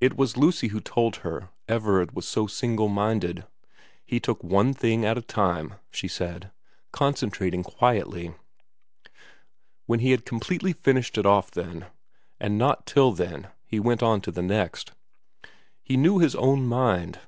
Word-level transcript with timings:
It 0.00 0.16
was 0.16 0.38
Lucy 0.38 0.68
who 0.68 0.80
told 0.80 1.16
her 1.16 1.50
Everard 1.68 2.12
was 2.16 2.26
so 2.26 2.46
single 2.46 2.88
minded. 2.88 3.44
He 4.02 4.18
took 4.18 4.42
one 4.42 4.72
thing 4.72 5.04
at 5.04 5.18
a 5.18 5.20
time, 5.20 5.74
she 5.90 6.08
said, 6.08 6.50
concentrating 6.92 7.62
quietly. 7.62 8.28
100 8.28 8.32
VERA 8.32 9.04
x 9.04 9.12
When 9.84 10.00
he 10.00 10.10
had 10.12 10.24
completely 10.24 10.72
finished 10.72 11.18
it 11.18 11.26
off 11.26 11.50
then, 11.50 11.84
and 12.40 12.56
not 12.56 12.86
till 12.86 13.12
then, 13.12 13.48
he 13.66 13.78
went 13.78 14.02
on 14.02 14.22
to 14.22 14.30
the 14.30 14.40
next. 14.40 14.92
He 15.82 15.98
knew 15.98 16.20
hia 16.20 16.30
own 16.40 16.64
mind. 16.66 17.20